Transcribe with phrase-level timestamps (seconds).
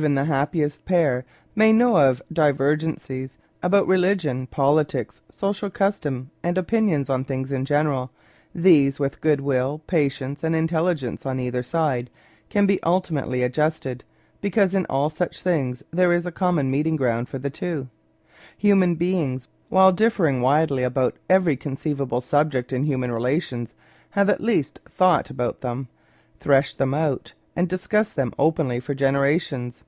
[0.00, 6.30] ^ Married Love happiest pair may know of divergencies about re ligion, politics, social custom,
[6.42, 8.10] and opinions on things in general,
[8.54, 12.08] these, with goodwill, patience, and intel ligence on either side,
[12.48, 14.02] can be ultimately adjusted,
[14.40, 17.86] be cause in all such things there is a common meeting ground for the two.
[18.56, 23.74] Human beings, while differing widely about every conceivable subject in such human relations,
[24.12, 25.88] have at least thought about them,
[26.40, 29.84] threshed them out, and discussed them openly for generations.